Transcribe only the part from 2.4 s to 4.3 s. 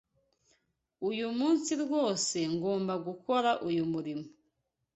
ngomba gukora uyu murimo.